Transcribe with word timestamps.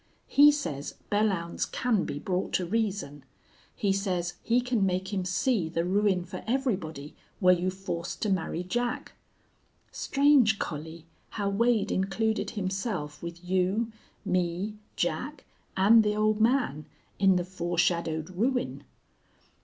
He 0.25 0.51
says 0.51 0.95
Belllounds 1.11 1.71
can 1.71 2.05
be 2.05 2.17
brought 2.17 2.53
to 2.53 2.65
reason. 2.65 3.23
He 3.75 3.93
says 3.93 4.33
he 4.41 4.59
can 4.59 4.83
make 4.83 5.13
him 5.13 5.25
see 5.25 5.69
the 5.69 5.85
ruin 5.85 6.25
for 6.25 6.43
everybody 6.47 7.15
were 7.39 7.51
you 7.51 7.69
forced 7.69 8.19
to 8.23 8.31
marry 8.31 8.63
Jack. 8.63 9.11
Strange, 9.91 10.57
Collie, 10.57 11.05
how 11.29 11.49
Wade 11.51 11.91
included 11.91 12.49
himself 12.57 13.21
with, 13.21 13.43
you, 13.45 13.91
me, 14.25 14.73
Jack, 14.95 15.45
and 15.77 16.03
the 16.03 16.15
old 16.15 16.41
man, 16.41 16.87
in 17.19 17.35
the 17.35 17.45
foreshadowed 17.45 18.31
ruin! 18.31 18.83